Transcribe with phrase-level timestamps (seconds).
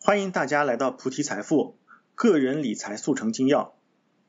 [0.00, 1.76] 欢迎大家来到菩提财富
[2.14, 3.74] 个人理财速成精要。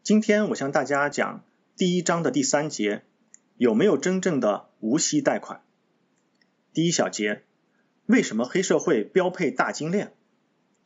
[0.01, 1.43] 今天我向大家讲
[1.77, 3.03] 第一章的第三节，
[3.56, 5.61] 有没有真正的无息贷款？
[6.74, 7.43] 第一小节，
[8.07, 10.13] 为什么黑社会标配大金链？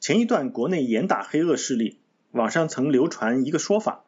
[0.01, 4.03] 前一段国内严打黑恶势力，网上曾流传一个说法，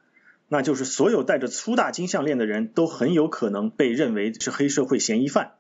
[0.50, 5.54] 那就是所有戴着粗大金项链的人都很有可能被认为是黑社会嫌疑犯。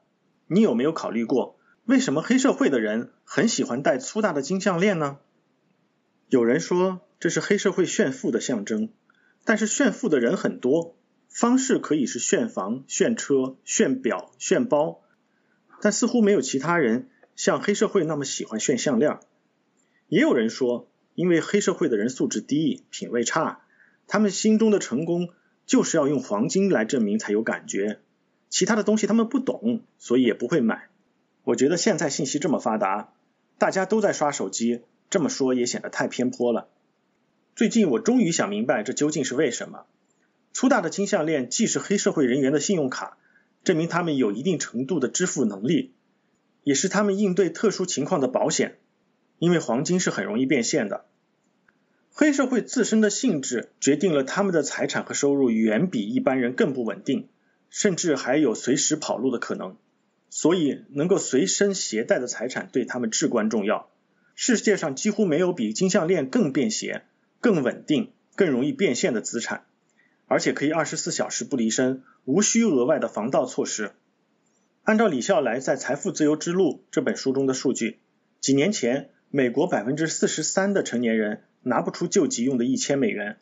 [0.47, 1.54] 你有没有考虑过？
[1.85, 5.19] 为什么黑社会的人很喜欢戴粗大的金项链呢？
[6.29, 8.89] 有人说这是黑社会炫富的象征，
[9.43, 10.97] 但是炫富的人很多，
[11.29, 15.03] 方式可以是炫房、炫车、炫表、炫包，
[15.79, 19.19] 但似乎没有其他人像黑社会那么喜欢炫项链。
[20.07, 23.61] 也有人说，因为黑社会的人素质低、品味差，
[24.07, 25.29] 他们心中的成功
[25.67, 27.99] 就是要用黄金来证明才有感觉，
[28.49, 30.89] 其他的东西他们不懂，所以也不会买。
[31.45, 33.13] 我觉得现在信息这么发达，
[33.57, 36.67] 大家都在刷手机，这么说也显得太偏颇了。
[37.55, 39.85] 最近我终于想明白这究竟是为什么。
[40.53, 43.17] 粗大的金项链既是黑社会人员的信用卡，
[43.63, 45.93] 证明他们有一定程度的支付能力，
[46.63, 48.77] 也是他们应对特殊情况的保险。
[49.37, 51.05] 因为黄金是很容易变现的。
[52.11, 57.27] 黑社会自身的性质决定了他们的财产和收入远比一般人更不稳定，
[57.69, 59.75] 甚至还有随时跑路的可能。
[60.37, 63.89] 所以，能够随身携带的财产对他们至关重要。
[64.35, 67.03] 世界上几乎没有比金项链更便携、
[67.39, 69.63] 更稳定、更容易变现的资产，
[70.27, 73.93] 而且可以二十四小时不离身，无需额外的防盗措施。
[74.83, 77.99] 按照李笑来在《财富自由之路》这本书中的数据，
[78.41, 83.37] 几年前，美国百分之四十三的成年人拿不出救急用的一千美元，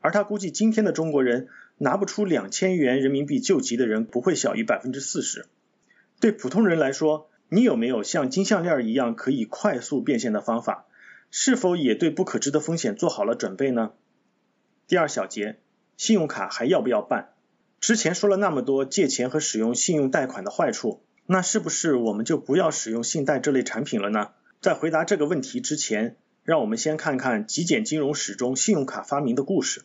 [0.00, 5.46] 而他估计今天的中国人拿不出两千元人民币救急的人不会小于百分之四十。
[6.20, 10.86] 对普通人来说，你有没有像金项链一样可以快速变现的方法？
[11.30, 13.92] 是否也对不可知的风险做好了准备呢？
[14.86, 15.58] 第二小节，
[15.96, 17.30] 信用卡还要不要办？
[17.80, 24.30] 之前说了那么多借钱和使用信用贷款的坏处，那是不是我们就不要使用信贷这类产品了呢？
[24.60, 29.82] 在回答这个问题之前，让我们先看看极简金融史中信用卡发明的故事。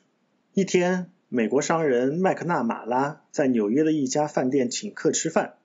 [0.54, 5.56] 一天，美国商人麦克纳马拉在纽约的一家饭店请客吃饭。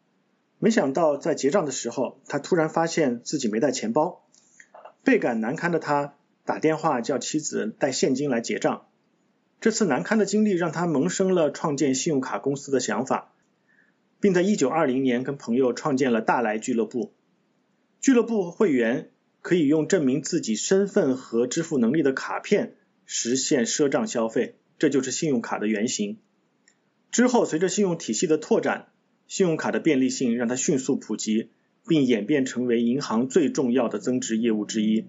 [0.59, 4.27] 没想到在结账的时候，他突然发现自己没带钱包，
[5.05, 8.87] 倍感难堪的他打电话叫妻子带现金来结账。
[9.61, 13.33] 这次难堪的经历让他萌生了创建信用卡公司的想法，
[14.21, 17.13] 并在1920年跟朋友创建了大来俱乐部。
[18.01, 19.11] 俱乐部会员
[19.43, 26.19] 可以用证明自己身份和支付能力的卡片实现赊账消费，这就是信用卡的原型。
[27.11, 28.89] 之后，随着信用体系的拓展，
[29.29, 31.51] 信用卡的便利性让它迅速普及，
[31.87, 35.07] 并演变成为银行最重要的增值业务之一。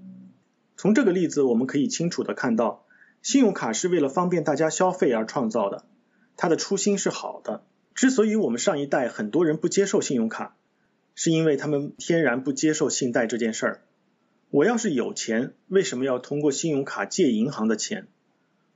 [0.75, 2.85] 从这个例子，我们可以清楚的看到，
[3.21, 5.85] 信用卡是为了方便大家消费而创造的，
[6.35, 7.63] 它的初心是好的。
[7.95, 10.55] 之所以我们上一代很多人不接受信用卡，
[11.15, 13.81] 是因为他们天然不接受信贷这件事儿。
[14.51, 18.07] 我要是有钱，为什么要通过信用卡借银行的钱？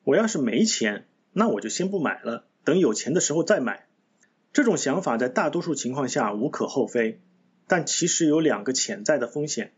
[0.04, 3.86] 我要是没钱，那我就先不买了，等有钱的时候再买。
[4.54, 7.22] 这种想法在大多数情况下无可厚非，
[7.68, 9.72] 但其实有两个潜在的风险。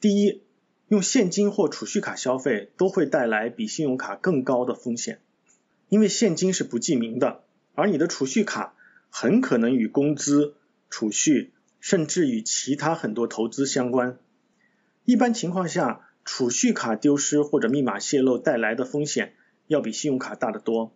[0.00, 0.42] 第一，
[0.88, 5.20] 用现金或储蓄卡消费都会带来比信用卡更高的风险，
[5.88, 7.42] 因为现金是不记名的，
[7.74, 8.74] 而你的储蓄卡
[9.10, 10.54] 很可能与工资、
[10.88, 14.18] 储蓄，甚至与其他很多投资相关。
[15.04, 19.34] 一般情况下，储蓄卡丢失或者密码泄露带来的风险
[19.66, 20.92] 要比信用卡大得多。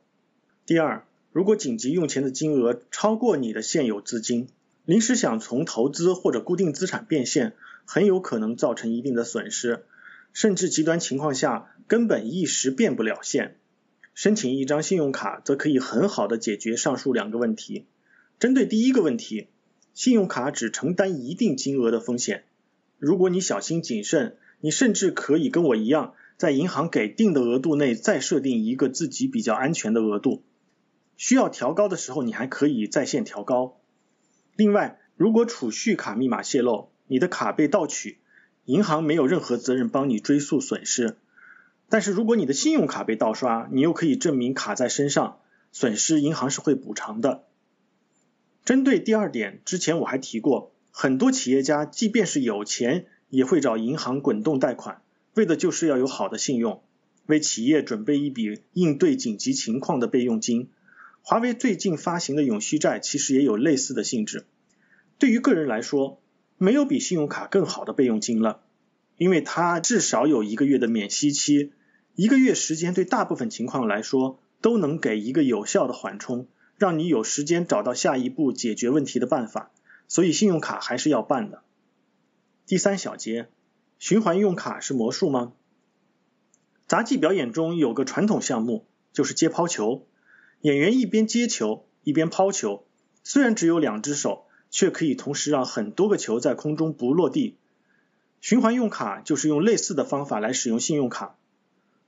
[0.65, 4.49] 第二，如果紧急用钱的金额超过你的现有资金，
[4.85, 7.55] 临时想从投资或者固定资产变现，
[7.85, 9.85] 很有可能造成一定的损失，
[10.33, 13.57] 甚至极端情况下根本一时变不了现。
[14.13, 17.87] 申请一张信用卡则可以很好的解决上述两个问题。
[18.41, 19.47] 针对第一个问题，
[19.95, 22.43] 信用卡只承担一定金额的风险。
[22.99, 30.43] 如果你小心谨慎，你甚至可以跟我一样，在银行给定的额度内再设定一个自己比较安全的额度。
[31.21, 33.77] 需要调高的时候，你还可以在线调高。
[34.57, 38.17] 另外，如果储蓄卡密码泄露，你的卡被盗取，
[38.65, 41.19] 银行没有任何责任帮你追溯损失。
[41.91, 45.41] 但是如果你的信用卡被盗刷，你又可以证明卡在身上，
[45.73, 47.45] 损失银行是会补偿的。
[48.65, 55.03] 针对第二点，之前我还提过，很多企业家即便是有钱，也会找银行滚动贷款，
[55.35, 56.83] 为的就是要有好的信用，
[57.27, 60.71] 为企业准备一笔应对紧急情况的备用金。
[61.23, 64.47] 华为最近发行的永续债其实也有类似的性质。
[65.19, 66.21] 对于个人来说，
[66.59, 68.63] 没有比信用卡更好的备用金了，
[69.17, 71.73] 因为它至少有一个月的免息期，
[72.15, 79.71] 一个月时间对大部分情况来说都能给一个有效的缓冲，让你有时间找到下一步解决问题的办法。
[80.09, 81.63] 所以信用卡还是要办的。
[82.67, 83.49] 第三小节，
[83.99, 85.53] 循环用卡是魔术吗？
[86.89, 90.07] 杂技表演中有个传统项目，就是接抛球。
[90.61, 92.85] 演员一边接球一边抛球，
[93.25, 97.57] 虽然只有两只手，却可以同时让很多个球在空中不落地。
[98.41, 101.37] 循环用卡就是用类似的方法来使用信用卡。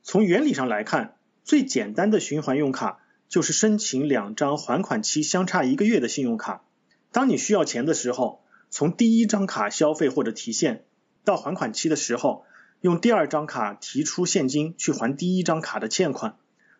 [0.02, 6.62] 从原理上来看，最简单的循环用卡就是申请两张还款期相差一个月的信用卡。
[7.10, 10.84] 当你需要钱的时候，从第一张卡消费或者提现，
[11.25, 12.44] 到还款期的时候。
[12.81, 16.37] 用第二张卡提出现金去还第一张卡的欠款，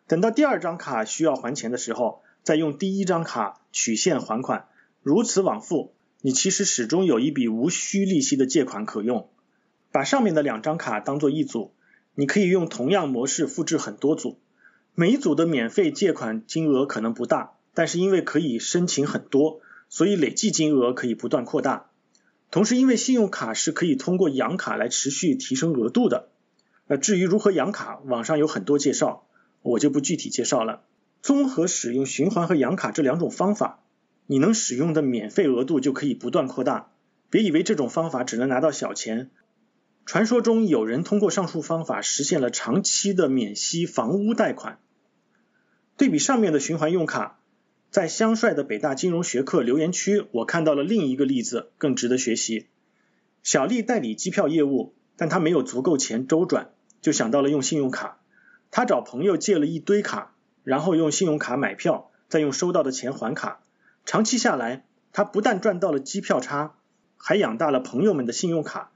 [0.07, 4.67] 等到第二张卡需要还钱的时候，再用第一张卡取现还款，
[5.01, 9.29] 如此往复，你其实始终有一笔无需利息的借款可用。
[9.91, 11.71] 把上面的两张卡当做一组，
[12.15, 14.39] 你可以用同样模式复制很多组，
[14.95, 21.89] 每一组的免费借款金额可能不大，但是因为可以申请很多，所以累计金额可以不断扩大。
[22.51, 26.29] 同时，因为信用卡是可以通过养卡来持续提升额度的。
[26.87, 29.25] 那至于如何养卡，网上有很多介绍，
[29.63, 30.83] 我就不具体介绍了。
[31.23, 33.79] 综合使用循环和养卡这两种方法，
[34.27, 36.91] 你能使用的免费额度就可以不断扩大。
[37.31, 39.31] 别以为这种方法只能拿到小钱。
[40.05, 44.77] 传说中有人通过上述方法实现了长期的免息房屋贷款。
[45.97, 47.39] 对比上面的循环用卡。
[47.89, 52.65] 在香帅的北大金融学课留言区，我看到了另一个例子，更值得学习。
[53.43, 56.71] 小丽代理机票业务，但她没有足够钱周转，
[57.03, 58.22] 就想到了用信用卡。
[58.75, 60.33] 他找朋友借了一堆卡，
[60.63, 63.61] 然后用信用卡买票，再用收到的钱还卡。
[64.03, 66.73] 长期下来，他不但赚到了机票差，
[67.15, 68.91] 还养大了朋友们的信用卡。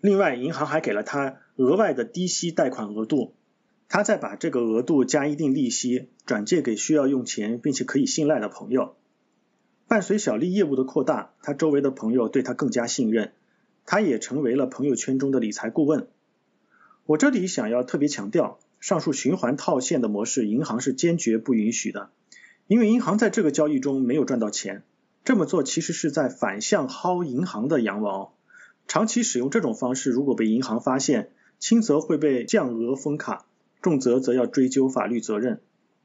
[0.00, 3.32] 另外，银行还给了他额外的低息贷款额度。
[3.88, 8.96] 他再把这个额度加一定利息转借给需要用钱并且可以信赖的朋友。
[9.86, 13.32] 伴随小丽业务的扩大，他周围的朋友对他更加信任，
[13.86, 16.08] 他也成为了朋友圈中的理财顾问。
[17.06, 22.10] 我这里想要特别强调，上述循环套现的模式，银行是坚决不允许的，
[22.66, 24.82] 因为银行在这个交易中没有赚到钱，
[25.24, 28.34] 这么做其实是在反向薅银行的羊毛。
[28.88, 31.30] 长期使用这种方式，如果被银行发现，
[31.60, 33.46] 轻则会被降额封卡。
[33.80, 35.60] 重则则要追究法律责任，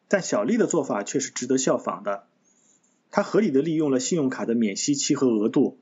[0.07, 2.25] 但小丽的做法却是值得效仿的。
[3.09, 5.79] 她合理的利用了信用卡的免息期和额度，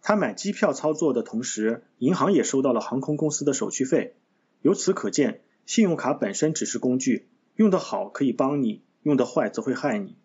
[0.00, 4.14] 她买机票操作的同时，银行也收到了航空公司的手续费。
[4.62, 10.16] 由此可见，信用卡本身只是工具，用得好可以帮你，用得坏则会害你。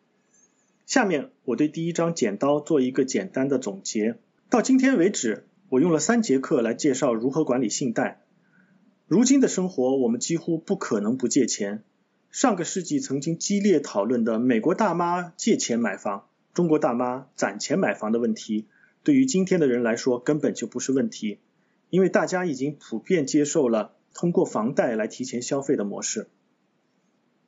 [0.88, 4.18] 下面我对第一章剪刀做一个简单的总结。
[4.50, 8.24] 到今天为止，我用了三节课来介绍如何管理信贷。
[9.06, 11.84] 如今的生活，我们几乎不可能不借钱。
[12.32, 16.26] 上个世纪曾经激烈讨论的美国大妈借钱买房、
[16.56, 18.66] 中国大妈攒钱买房的问题，
[19.04, 21.38] 对于今天的人来说根本就不是问题，
[21.92, 26.28] 因为大家已经普遍接受了通过房贷来提前消费的模式。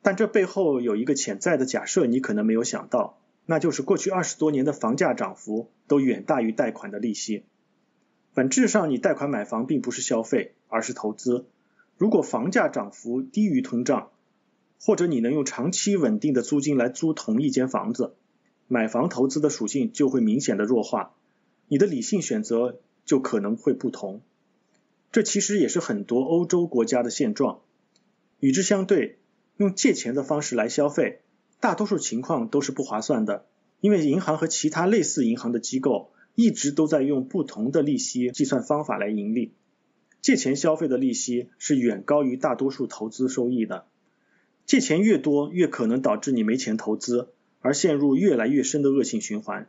[0.02, 7.42] 但这背后有一个潜在的假设，你可能没有想到，那就是过去二十多年的房价涨幅都远大于贷款的利息。
[8.34, 11.46] 本质上，你贷款买房并不是消费，而是投资。
[11.96, 14.10] 如果房价涨幅低于通胀，
[14.78, 18.14] 或者你能用长期稳定的租金来租同一间房子，
[18.68, 21.14] 买房投资的属性就会明显的弱化，
[21.66, 24.20] 你的理性选择就可能会不同。
[25.12, 27.60] 这其实也是很多欧洲国家的现状。
[28.40, 29.18] 与之相对，
[29.56, 31.20] 用借钱的方式来消费，
[31.60, 33.46] 大多数情况都是不划算的，
[33.80, 36.12] 因为银行和其他类似银行的机构。
[36.34, 39.54] 一直都在用不同的利息计算方法来盈利，
[40.20, 43.86] 借钱消费的利息是远高于大多数投资收益的。
[44.64, 49.68] 借钱越多，越可能导致你没钱投资，而陷入越来越深的恶性循环。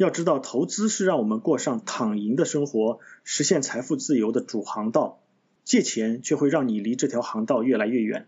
[0.00, 5.20] 要知道，投资是让我们过上躺赢的生活、实现财富自由的主航道，
[5.62, 8.26] 借钱却会让你离这条航道越来越远。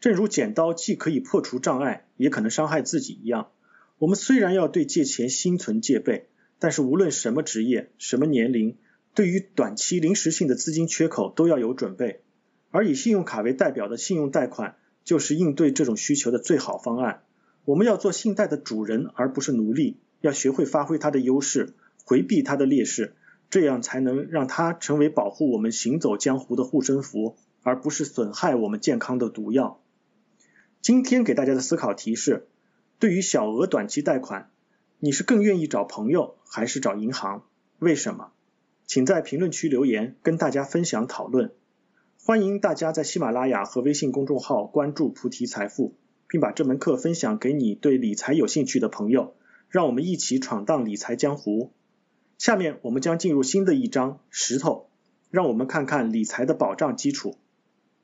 [0.00, 3.48] 正如剪刀既可以破除障碍，也可能伤害自己一样，
[3.98, 6.30] 我们虽然要对借钱心存戒备。
[6.58, 8.78] 但是无论什么职业、什么年龄，
[9.14, 12.22] 对于短期临时性的资金缺口都要有准备。
[12.70, 17.24] 而以信用卡为代表的信用贷款，就是应对这种需求的最好方案。
[17.66, 23.14] 我们要做信贷的主人，而不是奴隶，要学会发挥它的优势，回避它的劣势，
[23.50, 29.80] 这样才能让它成为保护我们行走江湖的护身符，而不是损害我们健康的毒药。
[30.80, 32.46] 今天给大家的思考提示：
[32.98, 34.50] 对于小额短期贷款。
[35.00, 37.44] 你是更愿意找朋友还是找银行？
[37.78, 38.32] 为什么？
[38.84, 41.52] 请在评论区留言，跟大家分享讨论。
[42.20, 45.94] 欢迎大家在喜马拉雅和微信公众号关注菩提财富，
[46.26, 49.34] 并把这门课分享给你对理财有兴趣的朋友，
[49.68, 51.72] 让我们一起闯荡理财江湖。
[52.38, 54.88] 下面我们将进入新的一章——石头，
[55.30, 57.36] 让我们看看理财的保障基础。